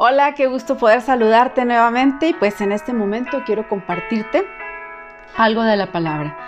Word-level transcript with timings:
Hola, 0.00 0.34
qué 0.34 0.46
gusto 0.46 0.78
poder 0.78 1.00
saludarte 1.00 1.64
nuevamente 1.64 2.28
y 2.28 2.32
pues 2.32 2.60
en 2.60 2.70
este 2.70 2.92
momento 2.92 3.42
quiero 3.44 3.68
compartirte 3.68 4.46
algo 5.36 5.62
de 5.62 5.76
la 5.76 5.90
palabra. 5.90 6.38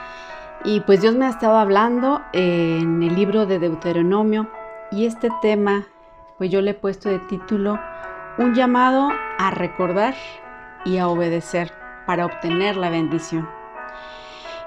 Y 0.64 0.78
pues 0.82 1.00
Dios 1.00 1.16
me 1.16 1.26
ha 1.26 1.30
estado 1.30 1.56
hablando 1.56 2.22
en 2.32 3.02
el 3.02 3.16
libro 3.16 3.46
de 3.46 3.58
Deuteronomio 3.58 4.48
y 4.92 5.04
este 5.04 5.30
tema 5.42 5.84
pues 6.38 6.52
yo 6.52 6.62
le 6.62 6.70
he 6.70 6.74
puesto 6.74 7.08
de 7.08 7.18
título 7.18 7.80
Un 8.38 8.54
llamado 8.54 9.08
a 9.40 9.50
recordar 9.50 10.14
y 10.84 10.98
a 10.98 11.08
obedecer 11.08 11.72
para 12.06 12.26
obtener 12.26 12.76
la 12.76 12.88
bendición. 12.88 13.48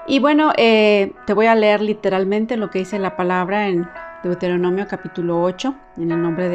Y 0.06 0.18
bueno, 0.18 0.52
eh, 0.58 1.14
te 1.24 1.32
voy 1.32 1.46
a 1.46 1.54
leer 1.54 1.80
literalmente 1.80 2.58
lo 2.58 2.68
que 2.68 2.80
dice 2.80 2.98
la 2.98 3.16
palabra 3.16 3.66
en 3.66 3.88
Deuteronomio 4.22 4.86
capítulo 4.86 5.40
8, 5.40 5.74
en 5.96 6.12
el 6.12 6.20
nombre 6.20 6.50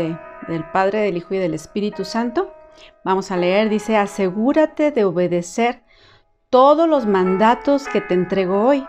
del 0.49 0.65
Padre, 0.65 0.99
del 1.01 1.17
Hijo 1.17 1.33
y 1.35 1.37
del 1.37 1.53
Espíritu 1.53 2.05
Santo. 2.05 2.53
Vamos 3.03 3.31
a 3.31 3.37
leer, 3.37 3.69
dice, 3.69 3.97
asegúrate 3.97 4.91
de 4.91 5.03
obedecer 5.03 5.83
todos 6.49 6.87
los 6.87 7.05
mandatos 7.05 7.87
que 7.87 8.01
te 8.01 8.13
entrego 8.13 8.61
hoy. 8.61 8.85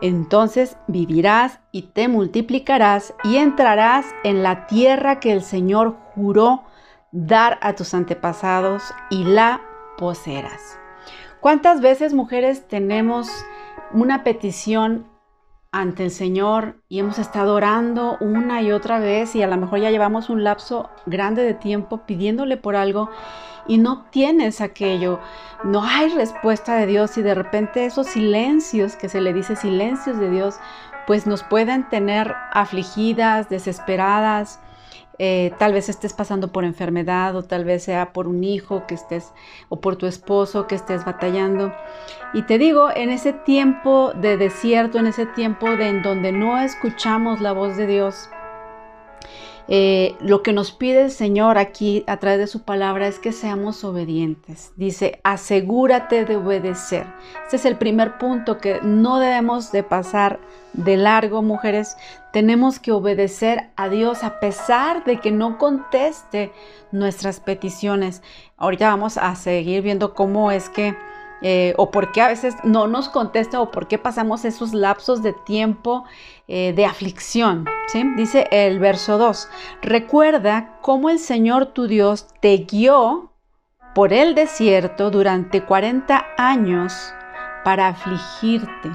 Entonces 0.00 0.76
vivirás 0.88 1.60
y 1.72 1.82
te 1.82 2.08
multiplicarás 2.08 3.14
y 3.22 3.36
entrarás 3.36 4.06
en 4.24 4.42
la 4.42 4.66
tierra 4.66 5.20
que 5.20 5.32
el 5.32 5.42
Señor 5.42 5.96
juró 6.14 6.64
dar 7.12 7.58
a 7.62 7.74
tus 7.74 7.94
antepasados 7.94 8.82
y 9.10 9.24
la 9.24 9.62
poseerás. 9.96 10.78
¿Cuántas 11.40 11.80
veces 11.80 12.14
mujeres 12.14 12.66
tenemos 12.68 13.28
una 13.92 14.24
petición 14.24 15.06
ante 15.72 16.04
el 16.04 16.10
Señor 16.10 16.82
y 16.88 16.98
hemos 16.98 17.18
estado 17.18 17.54
orando 17.54 18.16
una 18.20 18.60
y 18.60 18.72
otra 18.72 18.98
vez 18.98 19.36
y 19.36 19.42
a 19.42 19.46
lo 19.46 19.56
mejor 19.56 19.80
ya 19.80 19.90
llevamos 19.90 20.28
un 20.28 20.42
lapso 20.42 20.90
grande 21.06 21.42
de 21.42 21.54
tiempo 21.54 21.98
pidiéndole 22.06 22.56
por 22.56 22.74
algo 22.74 23.08
y 23.68 23.78
no 23.78 24.06
tienes 24.10 24.60
aquello, 24.60 25.20
no 25.62 25.84
hay 25.84 26.08
respuesta 26.08 26.74
de 26.74 26.86
Dios 26.86 27.16
y 27.18 27.22
de 27.22 27.34
repente 27.34 27.84
esos 27.84 28.08
silencios 28.08 28.96
que 28.96 29.08
se 29.08 29.20
le 29.20 29.32
dice 29.32 29.54
silencios 29.54 30.18
de 30.18 30.30
Dios, 30.30 30.56
pues 31.06 31.26
nos 31.26 31.44
pueden 31.44 31.88
tener 31.88 32.34
afligidas, 32.52 33.48
desesperadas, 33.48 34.58
eh, 35.22 35.52
tal 35.58 35.74
vez 35.74 35.90
estés 35.90 36.14
pasando 36.14 36.50
por 36.50 36.64
enfermedad 36.64 37.36
o 37.36 37.42
tal 37.42 37.66
vez 37.66 37.82
sea 37.82 38.14
por 38.14 38.26
un 38.26 38.42
hijo 38.42 38.86
que 38.86 38.94
estés 38.94 39.34
o 39.68 39.78
por 39.78 39.96
tu 39.96 40.06
esposo 40.06 40.66
que 40.66 40.74
estés 40.74 41.04
batallando. 41.04 41.74
Y 42.32 42.44
te 42.44 42.56
digo, 42.56 42.88
en 42.94 43.10
ese 43.10 43.34
tiempo 43.34 44.12
de 44.14 44.38
desierto, 44.38 44.98
en 44.98 45.06
ese 45.06 45.26
tiempo 45.26 45.76
de 45.76 45.88
en 45.88 46.00
donde 46.00 46.32
no 46.32 46.58
escuchamos 46.58 47.42
la 47.42 47.52
voz 47.52 47.76
de 47.76 47.86
Dios, 47.86 48.30
eh, 49.72 50.16
lo 50.20 50.42
que 50.42 50.52
nos 50.52 50.72
pide 50.72 51.02
el 51.02 51.10
Señor 51.12 51.56
aquí 51.56 52.02
a 52.08 52.16
través 52.16 52.40
de 52.40 52.48
su 52.48 52.62
palabra 52.62 53.06
es 53.06 53.20
que 53.20 53.30
seamos 53.30 53.84
obedientes. 53.84 54.72
Dice, 54.74 55.20
asegúrate 55.22 56.24
de 56.24 56.34
obedecer. 56.34 57.06
Este 57.44 57.54
es 57.54 57.64
el 57.64 57.76
primer 57.76 58.18
punto 58.18 58.58
que 58.58 58.80
no 58.82 59.20
debemos 59.20 59.70
de 59.70 59.84
pasar 59.84 60.40
de 60.72 60.96
largo, 60.96 61.42
mujeres. 61.42 61.96
Tenemos 62.32 62.80
que 62.80 62.90
obedecer 62.90 63.70
a 63.76 63.88
Dios 63.88 64.24
a 64.24 64.40
pesar 64.40 65.04
de 65.04 65.20
que 65.20 65.30
no 65.30 65.56
conteste 65.56 66.50
nuestras 66.90 67.38
peticiones. 67.38 68.24
Ahorita 68.56 68.88
vamos 68.88 69.18
a 69.18 69.36
seguir 69.36 69.82
viendo 69.82 70.14
cómo 70.14 70.50
es 70.50 70.68
que 70.68 70.96
eh, 71.42 71.74
o 71.76 71.90
por 71.90 72.12
qué 72.12 72.20
a 72.20 72.28
veces 72.28 72.54
no 72.64 72.86
nos 72.86 73.08
contesta 73.08 73.60
o 73.60 73.70
por 73.70 73.88
qué 73.88 73.98
pasamos 73.98 74.44
esos 74.44 74.74
lapsos 74.74 75.22
de 75.22 75.32
tiempo 75.32 76.04
eh, 76.48 76.72
de 76.74 76.84
aflicción. 76.84 77.66
Dice 78.16 78.46
el 78.50 78.78
verso 78.78 79.18
2, 79.18 79.48
recuerda 79.82 80.78
cómo 80.82 81.10
el 81.10 81.18
Señor 81.18 81.66
tu 81.66 81.86
Dios 81.86 82.26
te 82.40 82.56
guió 82.58 83.32
por 83.94 84.12
el 84.12 84.34
desierto 84.34 85.10
durante 85.10 85.64
40 85.64 86.24
años 86.36 87.12
para 87.64 87.88
afligirte. 87.88 88.90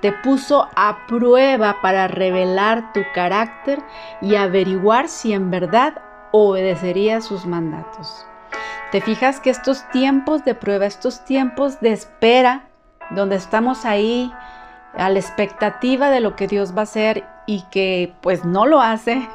Te 0.00 0.12
puso 0.12 0.66
a 0.74 1.06
prueba 1.06 1.76
para 1.82 2.08
revelar 2.08 2.92
tu 2.92 3.00
carácter 3.14 3.80
y 4.22 4.34
averiguar 4.34 5.08
si 5.08 5.32
en 5.32 5.50
verdad 5.50 6.00
obedecería 6.32 7.20
sus 7.20 7.44
mandatos. 7.44 8.26
Te 8.90 9.00
fijas 9.00 9.38
que 9.38 9.50
estos 9.50 9.88
tiempos 9.90 10.44
de 10.44 10.56
prueba, 10.56 10.86
estos 10.86 11.24
tiempos 11.24 11.80
de 11.80 11.92
espera, 11.92 12.68
donde 13.10 13.36
estamos 13.36 13.84
ahí 13.84 14.32
a 14.94 15.08
la 15.10 15.20
expectativa 15.20 16.10
de 16.10 16.20
lo 16.20 16.34
que 16.34 16.48
Dios 16.48 16.74
va 16.74 16.80
a 16.80 16.82
hacer 16.82 17.24
y 17.46 17.62
que 17.70 18.12
pues 18.20 18.44
no 18.44 18.66
lo 18.66 18.80
hace, 18.80 19.28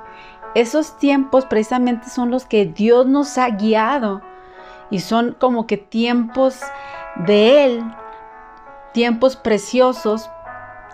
esos 0.55 0.97
tiempos 0.97 1.45
precisamente 1.45 2.09
son 2.09 2.31
los 2.31 2.45
que 2.45 2.65
Dios 2.65 3.05
nos 3.05 3.38
ha 3.38 3.49
guiado 3.49 4.21
y 4.89 4.99
son 4.99 5.35
como 5.39 5.67
que 5.67 5.77
tiempos 5.77 6.59
de 7.25 7.65
Él, 7.65 7.83
tiempos 8.94 9.38
preciosos 9.38 10.29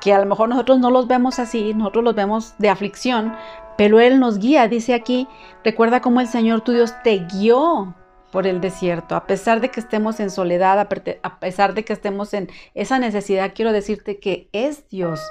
que 0.02 0.14
a 0.14 0.20
lo 0.20 0.26
mejor 0.28 0.50
nosotros 0.50 0.80
no 0.80 0.92
los 0.92 1.08
vemos 1.08 1.40
así, 1.40 1.74
nosotros 1.74 2.04
los 2.04 2.16
vemos 2.16 2.56
de 2.60 2.70
aflicción, 2.70 3.36
pero 3.76 4.00
Él 4.00 4.20
nos 4.20 4.38
guía, 4.38 4.68
dice 4.68 4.94
aquí, 4.94 5.28
recuerda 5.64 6.02
cómo 6.02 6.22
el 6.22 6.28
Señor 6.28 6.62
tu 6.62 6.74
Dios 6.74 6.94
te 7.04 7.20
guió 7.20 7.96
por 8.32 8.48
el 8.48 8.62
desierto, 8.62 9.16
a 9.16 9.26
pesar 9.26 9.62
de 9.62 9.70
que 9.70 9.80
estemos 9.80 10.20
en 10.20 10.32
soledad, 10.32 10.80
a 10.80 11.40
pesar 11.40 11.74
de 11.74 11.84
que 11.84 11.94
estemos 11.94 12.34
en 12.34 12.50
esa 12.74 12.98
necesidad, 13.00 13.52
quiero 13.54 13.72
decirte 13.74 14.20
que 14.20 14.50
es 14.54 14.88
Dios 14.90 15.22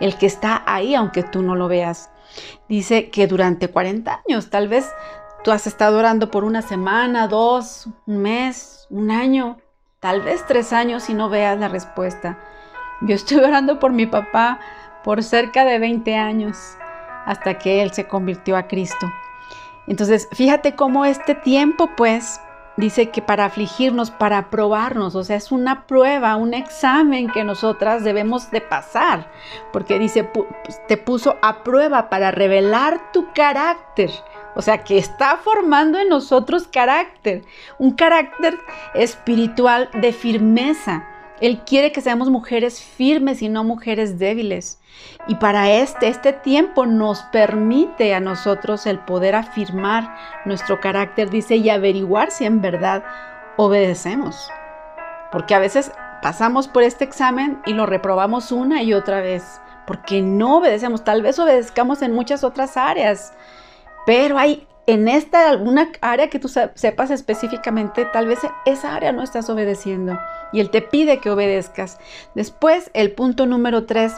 el 0.00 0.16
que 0.16 0.26
está 0.26 0.62
ahí, 0.66 0.94
aunque 0.94 1.22
tú 1.22 1.42
no 1.42 1.56
lo 1.56 1.68
veas. 1.68 2.10
Dice 2.68 3.10
que 3.10 3.26
durante 3.26 3.68
40 3.68 4.22
años, 4.26 4.50
tal 4.50 4.68
vez 4.68 4.90
tú 5.42 5.50
has 5.50 5.66
estado 5.66 5.98
orando 5.98 6.30
por 6.30 6.44
una 6.44 6.62
semana, 6.62 7.28
dos, 7.28 7.88
un 8.06 8.18
mes, 8.18 8.86
un 8.90 9.10
año, 9.10 9.58
tal 10.00 10.20
vez 10.22 10.44
tres 10.46 10.72
años 10.72 11.08
y 11.08 11.14
no 11.14 11.28
veas 11.28 11.58
la 11.58 11.68
respuesta. 11.68 12.38
Yo 13.02 13.14
estoy 13.14 13.38
orando 13.38 13.78
por 13.78 13.92
mi 13.92 14.06
papá 14.06 14.58
por 15.02 15.22
cerca 15.22 15.64
de 15.64 15.78
20 15.78 16.16
años, 16.16 16.58
hasta 17.26 17.58
que 17.58 17.82
él 17.82 17.92
se 17.92 18.06
convirtió 18.06 18.56
a 18.56 18.66
Cristo. 18.66 19.06
Entonces, 19.86 20.28
fíjate 20.32 20.74
cómo 20.74 21.04
este 21.04 21.34
tiempo, 21.34 21.90
pues, 21.96 22.40
dice 22.76 23.10
que 23.10 23.22
para 23.22 23.44
afligirnos, 23.44 24.10
para 24.10 24.50
probarnos, 24.50 25.14
o 25.14 25.22
sea, 25.24 25.36
es 25.36 25.52
una 25.52 25.86
prueba, 25.86 26.36
un 26.36 26.54
examen 26.54 27.28
que 27.28 27.44
nosotras 27.44 28.02
debemos 28.02 28.50
de 28.50 28.60
pasar, 28.60 29.30
porque 29.72 29.98
dice, 29.98 30.24
pues, 30.24 30.80
te 30.88 30.96
puso 30.96 31.36
a 31.42 31.62
prueba 31.62 32.08
para 32.08 32.30
revelar 32.30 33.12
tu 33.12 33.32
carácter, 33.32 34.10
o 34.56 34.62
sea, 34.62 34.84
que 34.84 34.98
está 34.98 35.36
formando 35.36 35.98
en 35.98 36.08
nosotros 36.08 36.66
carácter, 36.66 37.44
un 37.78 37.92
carácter 37.92 38.58
espiritual 38.94 39.90
de 39.94 40.12
firmeza, 40.12 41.08
él 41.40 41.62
quiere 41.66 41.92
que 41.92 42.00
seamos 42.00 42.30
mujeres 42.30 42.80
firmes 42.80 43.42
y 43.42 43.48
no 43.48 43.64
mujeres 43.64 44.18
débiles. 44.18 44.80
Y 45.26 45.34
para 45.36 45.70
este, 45.70 46.08
este 46.08 46.32
tiempo 46.32 46.86
nos 46.86 47.22
permite 47.24 48.14
a 48.14 48.20
nosotros 48.20 48.86
el 48.86 49.00
poder 49.00 49.34
afirmar 49.34 50.16
nuestro 50.44 50.80
carácter, 50.80 51.30
dice, 51.30 51.56
y 51.56 51.70
averiguar 51.70 52.30
si 52.30 52.44
en 52.44 52.60
verdad 52.60 53.04
obedecemos. 53.56 54.48
Porque 55.32 55.54
a 55.54 55.58
veces 55.58 55.90
pasamos 56.22 56.68
por 56.68 56.84
este 56.84 57.04
examen 57.04 57.60
y 57.66 57.72
lo 57.72 57.86
reprobamos 57.86 58.52
una 58.52 58.82
y 58.82 58.94
otra 58.94 59.20
vez, 59.20 59.60
porque 59.86 60.22
no 60.22 60.58
obedecemos. 60.58 61.02
Tal 61.02 61.22
vez 61.22 61.38
obedezcamos 61.38 62.02
en 62.02 62.12
muchas 62.12 62.44
otras 62.44 62.76
áreas, 62.76 63.34
pero 64.06 64.38
hay 64.38 64.66
en 64.86 65.08
esta 65.08 65.48
alguna 65.48 65.90
área 66.00 66.28
que 66.28 66.38
tú 66.38 66.48
sepas 66.48 67.10
específicamente, 67.10 68.04
tal 68.04 68.26
vez 68.26 68.40
esa 68.66 68.94
área 68.94 69.12
no 69.12 69.22
estás 69.22 69.48
obedeciendo 69.48 70.18
y 70.52 70.60
Él 70.60 70.70
te 70.70 70.82
pide 70.82 71.18
que 71.18 71.30
obedezcas. 71.30 71.98
Después, 72.34 72.90
el 72.92 73.12
punto 73.12 73.46
número 73.46 73.86
tres 73.86 74.14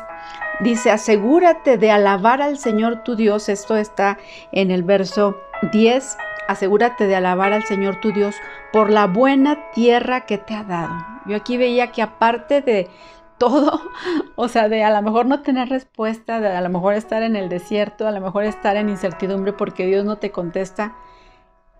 dice, 0.61 0.91
asegúrate 0.91 1.79
de 1.79 1.91
alabar 1.91 2.43
al 2.43 2.59
Señor 2.59 3.05
tu 3.05 3.15
Dios. 3.15 3.49
Esto 3.49 3.77
está 3.77 4.19
en 4.53 4.71
el 4.71 4.83
verso 4.83 5.37
10. 5.73 6.19
Asegúrate 6.49 7.07
de 7.07 7.17
alabar 7.17 7.53
al 7.53 7.65
Señor 7.65 8.01
tu 8.01 8.13
Dios 8.13 8.35
por 8.73 8.91
la 8.91 9.07
buena 9.07 9.71
tierra 9.73 10.27
que 10.27 10.39
te 10.39 10.55
ha 10.55 10.65
dado. 10.65 10.95
Yo 11.27 11.37
aquí 11.37 11.57
veía 11.57 11.93
que 11.93 12.03
aparte 12.03 12.61
de 12.61 12.89
todo, 13.39 13.81
o 14.37 14.49
sea, 14.49 14.69
de 14.69 14.85
a 14.85 14.91
lo 14.91 15.03
mejor 15.03 15.27
no 15.27 15.43
tener 15.43 15.69
respuesta, 15.69 16.41
de 16.41 16.49
a 16.49 16.61
lo 16.61 16.69
mejor 16.69 16.95
estar 16.95 17.23
en 17.23 17.37
el 17.37 17.49
desierto, 17.49 18.07
a 18.07 18.13
lo 18.13 18.21
mejor 18.21 18.45
estar 18.45 18.77
en 18.77 18.89
incertidumbre 18.89 19.53
porque 19.53 19.87
Dios 19.87 20.05
no 20.05 20.17
te 20.17 20.31
contesta, 20.31 20.95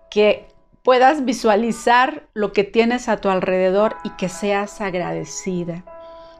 que 0.09 0.47
puedas 0.83 1.25
visualizar 1.25 2.27
lo 2.33 2.53
que 2.53 2.63
tienes 2.63 3.09
a 3.09 3.17
tu 3.17 3.29
alrededor 3.29 3.97
y 4.03 4.11
que 4.11 4.29
seas 4.29 4.79
agradecida, 4.79 5.83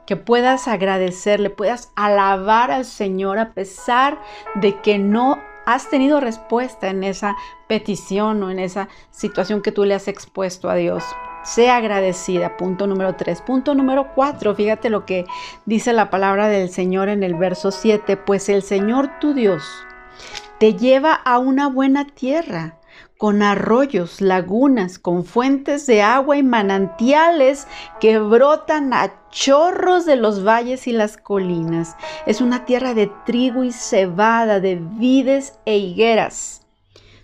que 0.05 0.15
puedas 0.15 0.67
agradecerle, 0.67 1.49
puedas 1.49 1.91
alabar 1.95 2.71
al 2.71 2.85
Señor 2.85 3.39
a 3.39 3.53
pesar 3.53 4.21
de 4.55 4.79
que 4.81 4.99
no 4.99 5.37
has 5.65 5.89
tenido 5.89 6.21
respuesta 6.21 6.87
en 6.87 7.03
esa 7.03 7.35
petición 7.67 8.41
o 8.41 8.49
en 8.49 8.59
esa 8.59 8.87
situación 9.11 9.61
que 9.61 9.73
tú 9.73 9.83
le 9.83 9.95
has 9.95 10.07
expuesto 10.07 10.69
a 10.69 10.75
Dios. 10.75 11.03
Sea 11.47 11.77
agradecida, 11.77 12.57
punto 12.57 12.87
número 12.87 13.15
3. 13.15 13.41
Punto 13.41 13.73
número 13.73 14.13
4, 14.13 14.53
fíjate 14.53 14.89
lo 14.89 15.05
que 15.05 15.25
dice 15.65 15.93
la 15.93 16.09
palabra 16.09 16.49
del 16.49 16.69
Señor 16.69 17.07
en 17.07 17.23
el 17.23 17.35
verso 17.35 17.71
7, 17.71 18.17
pues 18.17 18.49
el 18.49 18.63
Señor 18.63 19.09
tu 19.21 19.33
Dios 19.33 19.63
te 20.57 20.73
lleva 20.73 21.13
a 21.13 21.39
una 21.39 21.69
buena 21.69 22.05
tierra, 22.05 22.79
con 23.17 23.41
arroyos, 23.41 24.19
lagunas, 24.19 24.99
con 24.99 25.23
fuentes 25.23 25.87
de 25.87 26.01
agua 26.01 26.35
y 26.35 26.43
manantiales 26.43 27.65
que 28.01 28.19
brotan 28.19 28.93
a 28.93 29.13
chorros 29.29 30.05
de 30.05 30.17
los 30.17 30.45
valles 30.45 30.85
y 30.87 30.91
las 30.91 31.15
colinas. 31.15 31.95
Es 32.25 32.41
una 32.41 32.65
tierra 32.65 32.93
de 32.93 33.09
trigo 33.25 33.63
y 33.63 33.71
cebada, 33.71 34.59
de 34.59 34.75
vides 34.75 35.59
e 35.65 35.77
higueras. 35.77 36.67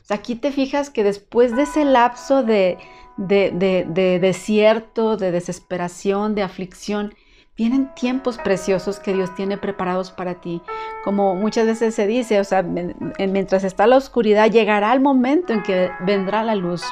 Aquí 0.09 0.35
te 0.35 0.51
fijas 0.51 0.89
que 0.89 1.03
después 1.03 1.55
de 1.55 1.63
ese 1.63 1.85
lapso 1.85 2.43
de, 2.43 2.77
de, 3.17 4.19
desierto, 4.21 5.17
de 5.17 5.31
desesperación, 5.31 6.35
de 6.35 6.43
aflicción, 6.43 7.13
vienen 7.55 7.93
tiempos 7.93 8.37
preciosos 8.37 8.99
que 8.99 9.13
Dios 9.13 9.33
tiene 9.35 9.57
preparados 9.57 10.11
para 10.11 10.41
ti. 10.41 10.61
Como 11.03 11.35
muchas 11.35 11.65
veces 11.65 11.93
se 11.93 12.07
dice, 12.07 12.39
o 12.39 12.43
sea, 12.43 12.63
mientras 12.63 13.63
está 13.63 13.87
la 13.87 13.97
oscuridad, 13.97 14.49
llegará 14.49 14.93
el 14.93 14.99
momento 14.99 15.53
en 15.53 15.63
que 15.63 15.91
vendrá 16.05 16.43
la 16.43 16.55
luz. 16.55 16.83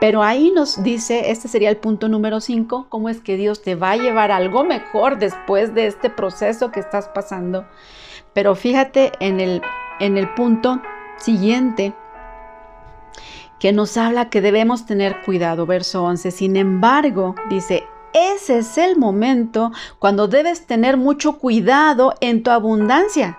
Pero 0.00 0.22
ahí 0.22 0.52
nos 0.52 0.82
dice, 0.82 1.30
este 1.30 1.48
sería 1.48 1.70
el 1.70 1.76
punto 1.76 2.08
número 2.08 2.40
5, 2.40 2.86
cómo 2.88 3.08
es 3.08 3.20
que 3.20 3.36
Dios 3.36 3.62
te 3.62 3.74
va 3.74 3.92
a 3.92 3.96
llevar 3.96 4.30
algo 4.30 4.62
mejor 4.62 5.18
después 5.18 5.74
de 5.74 5.86
este 5.86 6.08
proceso 6.08 6.70
que 6.70 6.78
estás 6.78 7.08
pasando. 7.08 7.66
Pero 8.32 8.54
fíjate 8.54 9.12
en 9.18 9.40
el, 9.40 9.60
en 9.98 10.16
el 10.16 10.32
punto 10.34 10.80
siguiente, 11.16 11.94
que 13.58 13.72
nos 13.72 13.96
habla 13.96 14.30
que 14.30 14.40
debemos 14.40 14.86
tener 14.86 15.22
cuidado. 15.22 15.66
Verso 15.66 16.04
11. 16.04 16.30
Sin 16.30 16.56
embargo, 16.56 17.34
dice, 17.48 17.84
ese 18.12 18.58
es 18.58 18.78
el 18.78 18.96
momento 18.96 19.72
cuando 19.98 20.28
debes 20.28 20.66
tener 20.66 20.96
mucho 20.96 21.38
cuidado 21.38 22.14
en 22.20 22.42
tu 22.42 22.50
abundancia. 22.50 23.38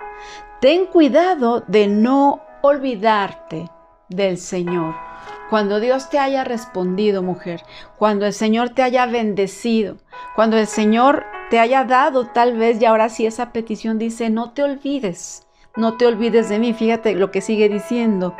Ten 0.61 0.85
cuidado 0.85 1.63
de 1.67 1.87
no 1.87 2.41
olvidarte 2.61 3.69
del 4.09 4.37
Señor. 4.37 4.95
Cuando 5.49 5.79
Dios 5.79 6.09
te 6.09 6.19
haya 6.19 6.43
respondido, 6.43 7.23
mujer, 7.23 7.63
cuando 7.97 8.25
el 8.25 8.33
Señor 8.33 8.69
te 8.69 8.83
haya 8.83 9.05
bendecido, 9.05 9.97
cuando 10.35 10.57
el 10.57 10.67
Señor 10.67 11.25
te 11.49 11.59
haya 11.59 11.83
dado 11.85 12.27
tal 12.27 12.55
vez, 12.57 12.79
y 12.79 12.85
ahora 12.85 13.09
sí 13.09 13.25
esa 13.25 13.51
petición 13.51 13.97
dice, 13.97 14.29
no 14.29 14.51
te 14.51 14.63
olvides, 14.63 15.47
no 15.75 15.97
te 15.97 16.05
olvides 16.05 16.49
de 16.49 16.59
mí. 16.59 16.73
Fíjate 16.73 17.15
lo 17.15 17.31
que 17.31 17.41
sigue 17.41 17.69
diciendo. 17.69 18.35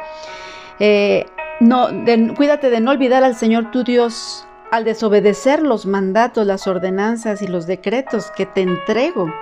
Eh, 0.80 1.26
no, 1.60 1.90
cuídate 2.36 2.70
de 2.70 2.80
no 2.80 2.92
olvidar 2.92 3.24
al 3.24 3.36
Señor 3.36 3.72
tu 3.72 3.84
Dios 3.84 4.46
al 4.72 4.84
desobedecer 4.84 5.62
los 5.62 5.86
mandatos, 5.86 6.46
las 6.46 6.68
ordenanzas 6.68 7.42
y 7.42 7.48
los 7.48 7.66
decretos 7.66 8.32
que 8.32 8.46
te 8.46 8.62
entrego. 8.62 9.34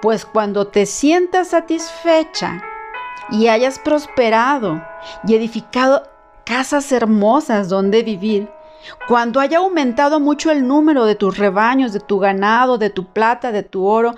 Pues 0.00 0.24
cuando 0.24 0.66
te 0.66 0.86
sientas 0.86 1.48
satisfecha 1.48 2.62
y 3.30 3.48
hayas 3.48 3.78
prosperado 3.78 4.82
y 5.26 5.34
edificado 5.34 6.02
casas 6.44 6.90
hermosas 6.90 7.68
donde 7.68 8.02
vivir, 8.02 8.48
cuando 9.06 9.38
haya 9.38 9.58
aumentado 9.58 10.18
mucho 10.18 10.50
el 10.50 10.66
número 10.66 11.04
de 11.04 11.14
tus 11.14 11.38
rebaños, 11.38 11.92
de 11.92 12.00
tu 12.00 12.18
ganado, 12.18 12.78
de 12.78 12.90
tu 12.90 13.04
plata, 13.04 13.52
de 13.52 13.62
tu 13.62 13.86
oro, 13.86 14.14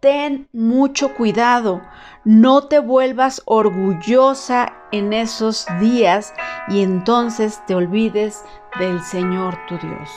ten 0.00 0.48
mucho 0.52 1.14
cuidado. 1.14 1.82
No 2.24 2.66
te 2.66 2.78
vuelvas 2.78 3.42
orgullosa 3.44 4.74
en 4.92 5.12
esos 5.12 5.66
días 5.78 6.34
y 6.68 6.82
entonces 6.82 7.62
te 7.66 7.74
olvides 7.74 8.44
del 8.78 9.02
Señor 9.02 9.58
tu 9.68 9.78
Dios. 9.78 10.10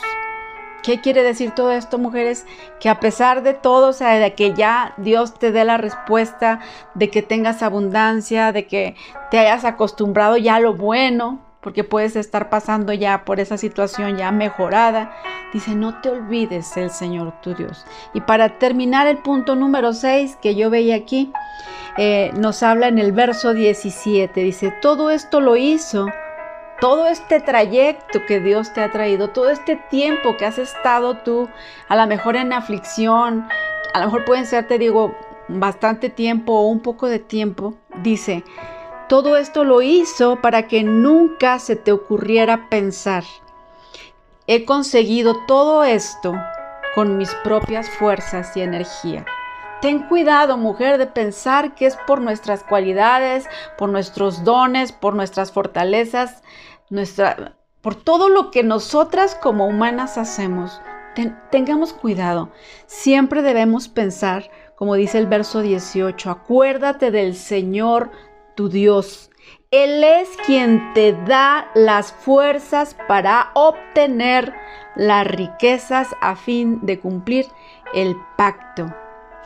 ¿Qué 0.83 0.99
quiere 0.99 1.23
decir 1.23 1.51
todo 1.51 1.71
esto, 1.71 1.97
mujeres? 1.97 2.45
Que 2.81 2.89
a 2.89 2.99
pesar 2.99 3.41
de 3.41 3.53
todo, 3.53 3.89
o 3.89 3.93
sea, 3.93 4.15
de 4.15 4.33
que 4.33 4.53
ya 4.53 4.93
Dios 4.97 5.33
te 5.33 5.53
dé 5.53 5.63
la 5.63 5.77
respuesta, 5.77 6.59
de 6.93 7.09
que 7.09 7.21
tengas 7.21 7.63
abundancia, 7.63 8.51
de 8.51 8.67
que 8.67 8.97
te 9.31 9.39
hayas 9.39 9.63
acostumbrado 9.63 10.35
ya 10.35 10.55
a 10.55 10.59
lo 10.59 10.73
bueno, 10.73 11.39
porque 11.63 11.83
puedes 11.83 12.15
estar 12.15 12.49
pasando 12.49 12.91
ya 12.93 13.23
por 13.23 13.39
esa 13.39 13.57
situación 13.57 14.17
ya 14.17 14.31
mejorada. 14.31 15.15
Dice, 15.53 15.75
no 15.75 16.01
te 16.01 16.09
olvides 16.09 16.75
el 16.77 16.91
Señor 16.91 17.33
tu 17.41 17.55
Dios. 17.55 17.85
Y 18.13 18.21
para 18.21 18.59
terminar 18.59 19.07
el 19.07 19.19
punto 19.19 19.55
número 19.55 19.93
6 19.93 20.37
que 20.41 20.55
yo 20.55 20.69
veía 20.69 20.95
aquí, 20.95 21.31
eh, 21.97 22.31
nos 22.35 22.63
habla 22.63 22.87
en 22.87 22.99
el 22.99 23.13
verso 23.13 23.53
17. 23.53 24.41
Dice, 24.41 24.73
todo 24.81 25.09
esto 25.09 25.39
lo 25.39 25.55
hizo, 25.55 26.07
todo 26.81 27.07
este 27.07 27.39
trayecto 27.39 28.25
que 28.27 28.41
Dios 28.41 28.73
te 28.73 28.81
ha 28.81 28.91
traído, 28.91 29.29
todo 29.29 29.49
este 29.49 29.77
tiempo 29.89 30.35
que 30.37 30.45
has 30.45 30.57
estado 30.57 31.17
tú, 31.17 31.47
a 31.87 31.95
lo 31.95 32.05
mejor 32.07 32.35
en 32.35 32.51
aflicción, 32.51 33.47
a 33.93 33.99
lo 33.99 34.05
mejor 34.05 34.25
pueden 34.25 34.45
ser, 34.45 34.67
te 34.67 34.77
digo, 34.77 35.15
bastante 35.47 36.09
tiempo 36.09 36.53
o 36.53 36.67
un 36.67 36.81
poco 36.81 37.07
de 37.07 37.19
tiempo, 37.19 37.75
dice, 38.01 38.43
todo 39.13 39.37
esto 39.37 39.63
lo 39.63 39.83
hizo 39.83 40.37
para 40.37 40.67
que 40.67 40.83
nunca 40.83 41.59
se 41.59 41.75
te 41.75 41.91
ocurriera 41.91 42.67
pensar. 42.67 43.23
He 44.47 44.65
conseguido 44.65 45.35
todo 45.45 45.83
esto 45.83 46.33
con 46.95 47.15
mis 47.17 47.31
propias 47.43 47.87
fuerzas 47.91 48.57
y 48.57 48.61
energía. 48.61 49.23
Ten 49.83 50.07
cuidado, 50.07 50.57
mujer, 50.57 50.97
de 50.97 51.05
pensar 51.05 51.75
que 51.75 51.85
es 51.85 51.95
por 52.07 52.21
nuestras 52.21 52.63
cualidades, 52.63 53.45
por 53.77 53.89
nuestros 53.89 54.43
dones, 54.43 54.91
por 54.91 55.13
nuestras 55.13 55.51
fortalezas, 55.51 56.41
nuestra, 56.89 57.55
por 57.81 57.93
todo 57.93 58.29
lo 58.29 58.49
que 58.49 58.63
nosotras 58.63 59.35
como 59.35 59.67
humanas 59.67 60.17
hacemos. 60.17 60.81
tengamos 61.51 61.93
cuidado. 61.93 62.49
Siempre 62.87 63.43
debemos 63.43 63.89
pensar, 63.89 64.49
como 64.75 64.95
dice 64.95 65.19
el 65.19 65.27
verso 65.27 65.61
18, 65.61 66.31
acuérdate 66.31 67.11
del 67.11 67.35
Señor 67.35 68.09
tu 68.55 68.69
Dios. 68.69 69.29
Él 69.71 70.03
es 70.03 70.29
quien 70.45 70.93
te 70.93 71.13
da 71.13 71.69
las 71.73 72.11
fuerzas 72.11 72.95
para 73.07 73.51
obtener 73.55 74.53
las 74.95 75.25
riquezas 75.25 76.15
a 76.21 76.35
fin 76.35 76.79
de 76.83 76.99
cumplir 76.99 77.47
el 77.93 78.15
pacto 78.37 78.93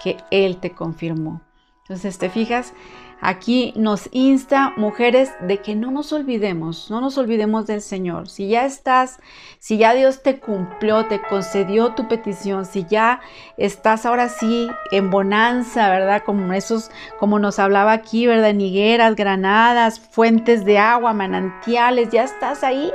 que 0.04 0.18
Él 0.32 0.58
te 0.58 0.72
confirmó. 0.72 1.42
Entonces, 1.84 2.18
¿te 2.18 2.30
fijas? 2.30 2.74
Aquí 3.20 3.74
nos 3.76 4.10
insta, 4.12 4.74
mujeres, 4.78 5.32
de 5.42 5.58
que 5.58 5.76
no 5.76 5.90
nos 5.90 6.14
olvidemos, 6.14 6.92
no 6.92 7.02
nos 7.02 7.18
olvidemos 7.18 7.66
del 7.66 7.82
Señor. 7.82 8.30
Si 8.30 8.48
ya 8.48 8.66
estás, 8.66 9.20
si 9.58 9.78
ya 9.78 9.96
Dios 9.96 10.22
te 10.22 10.40
cumplió, 10.40 11.08
te 11.08 11.20
concedió 11.22 11.94
tu 11.96 12.08
petición, 12.08 12.66
si 12.66 12.86
ya 12.86 13.20
estás 13.58 14.06
ahora 14.06 14.30
sí 14.30 14.70
en 14.92 15.10
bonanza, 15.10 15.90
¿verdad? 15.90 16.22
Como 16.26 16.54
esos, 16.54 16.92
como 17.20 17.40
nos 17.40 17.58
hablaba 17.58 17.92
aquí, 17.92 18.28
¿verdad? 18.28 18.52
En 18.52 18.62
higueras, 18.62 19.16
granadas, 19.16 20.00
fuentes 20.00 20.64
de 20.64 20.78
agua, 20.78 21.14
manantiales, 21.14 22.10
ya 22.10 22.24
estás 22.24 22.64
ahí. 22.64 22.92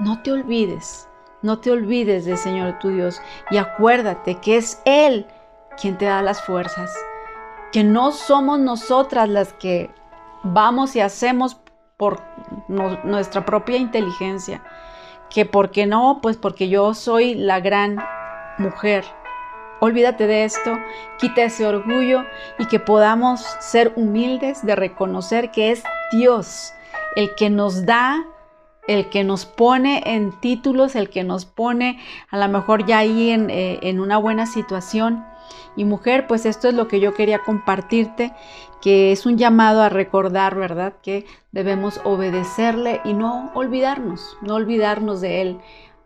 No 0.00 0.22
te 0.22 0.32
olvides, 0.32 1.08
no 1.42 1.60
te 1.60 1.70
olvides 1.70 2.24
del 2.24 2.36
Señor 2.36 2.80
tu 2.80 2.88
Dios 2.88 3.22
y 3.52 3.58
acuérdate 3.58 4.36
que 4.36 4.56
es 4.56 4.82
Él 4.84 5.26
quien 5.80 5.96
te 5.98 6.06
da 6.06 6.20
las 6.20 6.42
fuerzas 6.42 6.90
que 7.72 7.84
no 7.84 8.12
somos 8.12 8.58
nosotras 8.58 9.28
las 9.28 9.52
que 9.52 9.90
vamos 10.42 10.96
y 10.96 11.00
hacemos 11.00 11.56
por 11.96 12.22
nuestra 12.68 13.44
propia 13.44 13.76
inteligencia, 13.76 14.62
que 15.28 15.44
porque 15.44 15.86
no, 15.86 16.20
pues 16.22 16.36
porque 16.36 16.68
yo 16.68 16.94
soy 16.94 17.34
la 17.34 17.60
gran 17.60 17.98
mujer. 18.58 19.04
Olvídate 19.80 20.26
de 20.26 20.44
esto, 20.44 20.78
quita 21.18 21.42
ese 21.42 21.66
orgullo 21.66 22.24
y 22.58 22.66
que 22.66 22.80
podamos 22.80 23.40
ser 23.60 23.92
humildes 23.96 24.64
de 24.64 24.76
reconocer 24.76 25.50
que 25.50 25.70
es 25.70 25.82
Dios 26.12 26.74
el 27.16 27.34
que 27.34 27.50
nos 27.50 27.86
da, 27.86 28.24
el 28.90 29.08
que 29.08 29.22
nos 29.22 29.46
pone 29.46 30.02
en 30.04 30.32
títulos, 30.40 30.96
el 30.96 31.10
que 31.10 31.22
nos 31.22 31.44
pone 31.44 32.00
a 32.28 32.36
lo 32.36 32.48
mejor 32.48 32.86
ya 32.86 32.98
ahí 32.98 33.30
en, 33.30 33.48
eh, 33.48 33.78
en 33.82 34.00
una 34.00 34.18
buena 34.18 34.46
situación 34.46 35.24
y 35.76 35.84
mujer, 35.84 36.26
pues 36.26 36.44
esto 36.44 36.66
es 36.66 36.74
lo 36.74 36.88
que 36.88 36.98
yo 36.98 37.14
quería 37.14 37.38
compartirte, 37.38 38.32
que 38.82 39.12
es 39.12 39.26
un 39.26 39.38
llamado 39.38 39.80
a 39.82 39.90
recordar, 39.90 40.56
¿verdad? 40.56 40.94
Que 41.02 41.24
debemos 41.52 42.00
obedecerle 42.02 43.00
y 43.04 43.12
no 43.12 43.52
olvidarnos, 43.54 44.36
no 44.42 44.56
olvidarnos 44.56 45.20
de 45.20 45.40
Él 45.40 45.60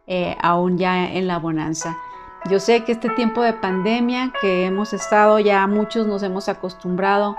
eh, 0.07 0.37
aún 0.43 0.77
ya 0.77 1.11
en 1.11 1.27
la 1.27 1.39
bonanza. 1.39 1.97
Yo 2.51 2.61
sé 2.61 2.85
que 2.85 2.93
este 2.93 3.09
tiempo 3.09 3.41
de 3.41 3.55
pandemia 3.55 4.31
que 4.43 4.67
hemos 4.67 4.93
estado 4.93 5.39
ya 5.39 5.67
muchos 5.67 6.07
nos 6.07 6.23
hemos 6.23 6.51
acostumbrado 6.51 7.37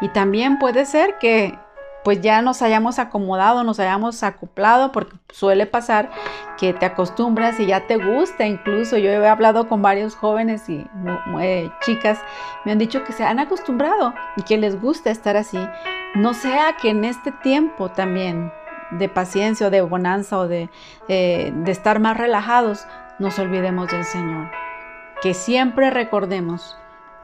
y 0.00 0.08
también 0.10 0.60
puede 0.60 0.86
ser 0.86 1.18
que 1.18 1.58
pues 2.04 2.20
ya 2.20 2.42
nos 2.42 2.60
hayamos 2.60 2.98
acomodado, 2.98 3.64
nos 3.64 3.80
hayamos 3.80 4.22
acoplado, 4.22 4.92
porque 4.92 5.16
suele 5.30 5.66
pasar 5.66 6.10
que 6.58 6.74
te 6.74 6.84
acostumbras 6.84 7.58
y 7.58 7.66
ya 7.66 7.86
te 7.86 7.96
gusta 7.96 8.46
incluso. 8.46 8.98
Yo 8.98 9.10
he 9.10 9.26
hablado 9.26 9.68
con 9.68 9.80
varios 9.80 10.14
jóvenes 10.14 10.68
y 10.68 10.86
eh, 11.40 11.70
chicas, 11.80 12.18
me 12.64 12.72
han 12.72 12.78
dicho 12.78 13.02
que 13.04 13.12
se 13.12 13.24
han 13.24 13.38
acostumbrado 13.38 14.12
y 14.36 14.42
que 14.42 14.58
les 14.58 14.80
gusta 14.80 15.10
estar 15.10 15.36
así. 15.36 15.58
No 16.14 16.34
sea 16.34 16.76
que 16.80 16.90
en 16.90 17.04
este 17.04 17.32
tiempo 17.32 17.90
también 17.90 18.52
de 18.90 19.08
paciencia 19.08 19.66
o 19.66 19.70
de 19.70 19.80
bonanza 19.80 20.38
o 20.38 20.46
de, 20.46 20.68
eh, 21.08 21.52
de 21.54 21.72
estar 21.72 22.00
más 22.00 22.18
relajados, 22.18 22.86
nos 23.18 23.38
olvidemos 23.38 23.90
del 23.90 24.04
Señor. 24.04 24.50
Que 25.22 25.32
siempre 25.32 25.90
recordemos 25.90 26.76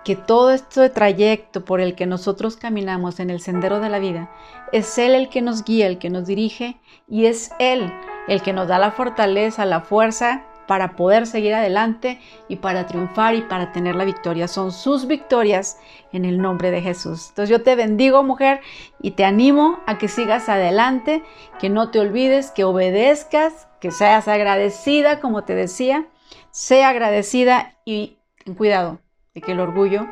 que 0.04 0.16
todo 0.16 0.50
este 0.50 0.88
trayecto 0.90 1.64
por 1.64 1.80
el 1.80 1.94
que 1.94 2.06
nosotros 2.06 2.56
caminamos 2.56 3.20
en 3.20 3.30
el 3.30 3.40
sendero 3.40 3.80
de 3.80 3.90
la 3.90 3.98
vida, 3.98 4.30
es 4.72 4.98
Él 4.98 5.14
el 5.14 5.28
que 5.28 5.42
nos 5.42 5.64
guía, 5.64 5.86
el 5.86 5.98
que 5.98 6.10
nos 6.10 6.26
dirige 6.26 6.80
y 7.08 7.26
es 7.26 7.50
Él 7.58 7.92
el 8.28 8.42
que 8.42 8.52
nos 8.52 8.68
da 8.68 8.78
la 8.78 8.92
fortaleza, 8.92 9.64
la 9.64 9.80
fuerza 9.80 10.44
para 10.66 10.94
poder 10.94 11.26
seguir 11.26 11.52
adelante 11.52 12.20
y 12.46 12.56
para 12.56 12.86
triunfar 12.86 13.34
y 13.34 13.42
para 13.42 13.72
tener 13.72 13.96
la 13.96 14.04
victoria. 14.04 14.46
Son 14.46 14.70
sus 14.70 15.08
victorias 15.08 15.80
en 16.12 16.24
el 16.24 16.40
nombre 16.40 16.70
de 16.70 16.80
Jesús. 16.80 17.30
Entonces 17.30 17.50
yo 17.50 17.64
te 17.64 17.74
bendigo 17.74 18.22
mujer 18.22 18.60
y 19.02 19.12
te 19.12 19.24
animo 19.24 19.80
a 19.86 19.98
que 19.98 20.06
sigas 20.06 20.48
adelante, 20.48 21.24
que 21.58 21.70
no 21.70 21.90
te 21.90 21.98
olvides, 21.98 22.52
que 22.52 22.62
obedezcas, 22.62 23.66
que 23.80 23.90
seas 23.90 24.28
agradecida, 24.28 25.18
como 25.18 25.42
te 25.42 25.56
decía, 25.56 26.06
sea 26.52 26.90
agradecida 26.90 27.74
y 27.84 28.18
cuidado 28.56 29.00
de 29.34 29.40
que 29.40 29.52
el 29.52 29.60
orgullo 29.60 30.08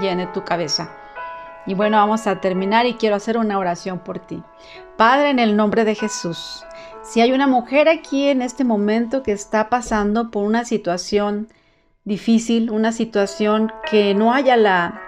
llene 0.00 0.26
tu 0.28 0.44
cabeza. 0.44 0.90
Y 1.66 1.74
bueno, 1.74 1.98
vamos 1.98 2.26
a 2.26 2.40
terminar 2.40 2.86
y 2.86 2.94
quiero 2.94 3.16
hacer 3.16 3.36
una 3.38 3.58
oración 3.58 4.00
por 4.00 4.18
ti. 4.18 4.42
Padre, 4.96 5.30
en 5.30 5.38
el 5.38 5.56
nombre 5.56 5.84
de 5.84 5.94
Jesús, 5.94 6.64
si 7.02 7.20
hay 7.20 7.32
una 7.32 7.46
mujer 7.46 7.88
aquí 7.88 8.28
en 8.28 8.42
este 8.42 8.64
momento 8.64 9.22
que 9.22 9.32
está 9.32 9.68
pasando 9.68 10.30
por 10.30 10.44
una 10.44 10.64
situación 10.64 11.48
difícil, 12.04 12.70
una 12.70 12.92
situación 12.92 13.72
que 13.88 14.14
no 14.14 14.34
haya 14.34 14.56
la, 14.56 15.00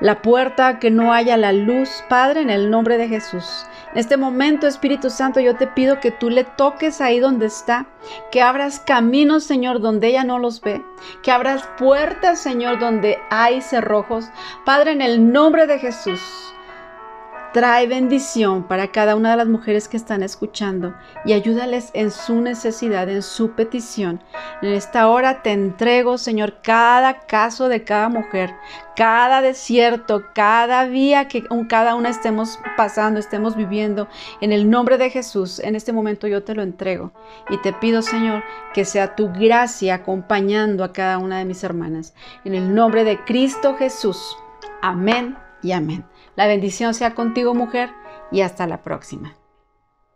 la 0.00 0.22
puerta, 0.22 0.78
que 0.78 0.90
no 0.90 1.12
haya 1.12 1.36
la 1.36 1.52
luz, 1.52 2.04
Padre, 2.08 2.42
en 2.42 2.50
el 2.50 2.70
nombre 2.70 2.98
de 2.98 3.08
Jesús. 3.08 3.66
En 3.92 3.98
este 3.98 4.16
momento, 4.16 4.66
Espíritu 4.66 5.08
Santo, 5.10 5.40
yo 5.40 5.56
te 5.56 5.66
pido 5.66 6.00
que 6.00 6.10
tú 6.10 6.28
le 6.28 6.44
toques 6.44 7.00
ahí 7.00 7.18
donde 7.18 7.46
está, 7.46 7.86
que 8.30 8.42
abras 8.42 8.80
caminos, 8.80 9.44
Señor, 9.44 9.80
donde 9.80 10.08
ella 10.08 10.24
no 10.24 10.38
los 10.38 10.60
ve, 10.60 10.82
que 11.22 11.30
abras 11.30 11.66
puertas, 11.78 12.40
Señor, 12.40 12.78
donde 12.78 13.18
hay 13.30 13.62
cerrojos. 13.62 14.26
Padre, 14.64 14.92
en 14.92 15.02
el 15.02 15.32
nombre 15.32 15.66
de 15.66 15.78
Jesús. 15.78 16.20
Trae 17.56 17.86
bendición 17.86 18.64
para 18.64 18.88
cada 18.92 19.16
una 19.16 19.30
de 19.30 19.38
las 19.38 19.46
mujeres 19.46 19.88
que 19.88 19.96
están 19.96 20.22
escuchando 20.22 20.94
y 21.24 21.32
ayúdales 21.32 21.90
en 21.94 22.10
su 22.10 22.42
necesidad, 22.42 23.08
en 23.08 23.22
su 23.22 23.52
petición. 23.52 24.22
En 24.60 24.74
esta 24.74 25.08
hora 25.08 25.40
te 25.40 25.52
entrego, 25.52 26.18
Señor, 26.18 26.60
cada 26.62 27.20
caso 27.20 27.70
de 27.70 27.82
cada 27.82 28.10
mujer, 28.10 28.54
cada 28.94 29.40
desierto, 29.40 30.24
cada 30.34 30.86
día 30.86 31.28
que 31.28 31.44
cada 31.66 31.94
una 31.94 32.10
estemos 32.10 32.58
pasando, 32.76 33.18
estemos 33.18 33.56
viviendo. 33.56 34.06
En 34.42 34.52
el 34.52 34.68
nombre 34.68 34.98
de 34.98 35.08
Jesús, 35.08 35.58
en 35.60 35.76
este 35.76 35.94
momento 35.94 36.26
yo 36.26 36.44
te 36.44 36.54
lo 36.54 36.62
entrego 36.62 37.10
y 37.48 37.56
te 37.62 37.72
pido, 37.72 38.02
Señor, 38.02 38.44
que 38.74 38.84
sea 38.84 39.16
tu 39.16 39.32
gracia 39.32 39.94
acompañando 39.94 40.84
a 40.84 40.92
cada 40.92 41.16
una 41.16 41.38
de 41.38 41.46
mis 41.46 41.64
hermanas. 41.64 42.12
En 42.44 42.54
el 42.54 42.74
nombre 42.74 43.02
de 43.02 43.24
Cristo 43.24 43.76
Jesús. 43.78 44.36
Amén 44.82 45.38
y 45.62 45.72
amén. 45.72 46.04
La 46.36 46.46
bendición 46.46 46.94
sea 46.94 47.14
contigo 47.14 47.54
mujer 47.54 47.90
y 48.30 48.42
hasta 48.42 48.66
la 48.66 48.82
próxima. 48.82 49.34